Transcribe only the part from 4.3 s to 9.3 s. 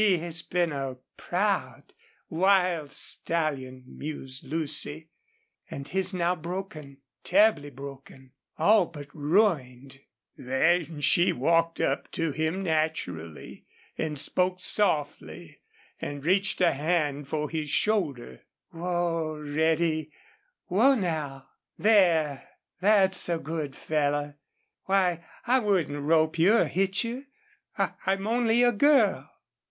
Lucy. "And he's now broken terribly broken all but